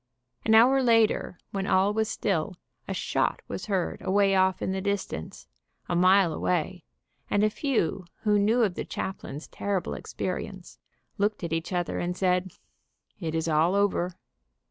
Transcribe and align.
An 0.45 0.55
hour 0.55 0.81
later, 0.81 1.37
when 1.51 1.67
all 1.67 1.93
was 1.93 2.09
still, 2.09 2.55
a 2.87 2.93
shot 2.95 3.43
was 3.47 3.67
heard 3.67 4.01
away 4.01 4.33
off 4.33 4.59
in 4.59 4.71
the 4.71 4.81
distance, 4.81 5.47
a 5.87 5.95
mile 5.95 6.33
away, 6.33 6.85
and 7.29 7.43
a 7.43 7.51
few 7.51 8.05
who 8.23 8.39
knew 8.39 8.63
of 8.63 8.73
the 8.73 8.83
chaplain's 8.83 9.47
terrible 9.47 9.93
experience 9.93 10.79
looked 11.19 11.43
at 11.43 11.53
each 11.53 11.71
other 11.71 11.99
and 11.99 12.17
said, 12.17 12.49
"It 13.19 13.35
is 13.35 13.47
all 13.47 13.75
over." 13.75 14.15